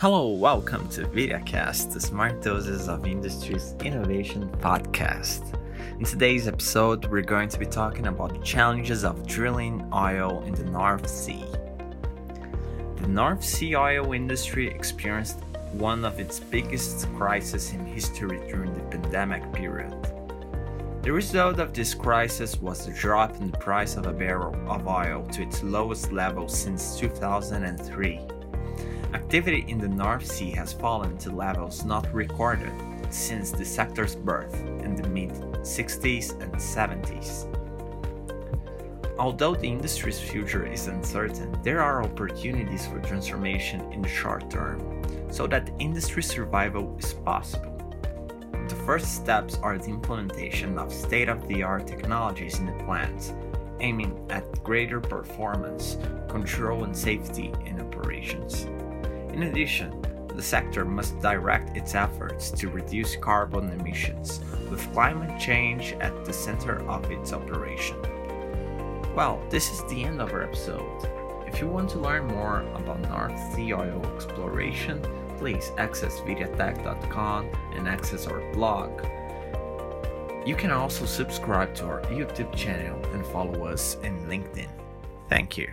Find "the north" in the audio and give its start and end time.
10.54-11.06, 12.96-13.44, 29.78-30.24